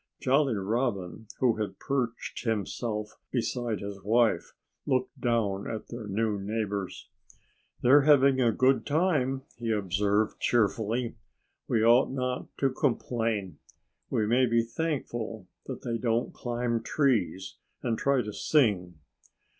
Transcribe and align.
Jolly 0.19 0.55
Robin, 0.55 1.27
who 1.41 1.57
had 1.57 1.77
perched 1.77 2.43
himself 2.43 3.19
beside 3.29 3.81
his 3.81 4.01
wife, 4.01 4.53
looked 4.87 5.21
down 5.21 5.69
at 5.69 5.89
their 5.89 6.07
new 6.07 6.39
neighbors. 6.39 7.07
"They're 7.83 8.01
having 8.01 8.41
a 8.41 8.51
good 8.51 8.83
time," 8.83 9.43
he 9.57 9.69
observed 9.69 10.39
cheerfully. 10.39 11.17
"We 11.67 11.83
ought 11.85 12.09
not 12.09 12.47
to 12.57 12.71
complain. 12.71 13.59
We 14.09 14.25
may 14.25 14.47
be 14.47 14.63
thankful 14.63 15.47
that 15.67 15.83
they 15.83 15.99
don't 15.99 16.33
climb 16.33 16.81
trees 16.81 17.57
and 17.83 17.95
try 17.95 18.23
to 18.23 18.33
sing." 18.33 18.95